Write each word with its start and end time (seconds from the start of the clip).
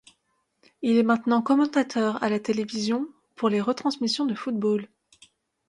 Il 0.81 0.97
est 0.97 1.03
maintenant 1.03 1.43
commentateur 1.43 2.23
à 2.23 2.29
la 2.29 2.39
télévision 2.39 3.07
pour 3.35 3.49
les 3.49 3.61
retransmissions 3.61 4.25
de 4.25 4.33
football. 4.33 4.87